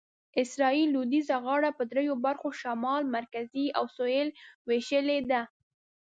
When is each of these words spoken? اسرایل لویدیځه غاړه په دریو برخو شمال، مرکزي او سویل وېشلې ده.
اسرایل 0.43 0.87
لویدیځه 0.95 1.35
غاړه 1.45 1.69
په 1.77 1.83
دریو 1.91 2.15
برخو 2.25 2.49
شمال، 2.61 3.03
مرکزي 3.17 3.65
او 3.77 3.83
سویل 3.95 4.29
وېشلې 4.67 5.19
ده. 5.31 5.41